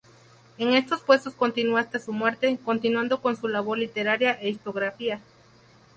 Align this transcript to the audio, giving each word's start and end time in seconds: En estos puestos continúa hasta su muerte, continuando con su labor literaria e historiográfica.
En 0.57 0.73
estos 0.73 1.01
puestos 1.01 1.35
continúa 1.35 1.81
hasta 1.81 1.99
su 1.99 2.11
muerte, 2.11 2.57
continuando 2.65 3.21
con 3.21 3.35
su 3.35 3.47
labor 3.47 3.77
literaria 3.77 4.31
e 4.33 4.49
historiográfica. 4.49 5.19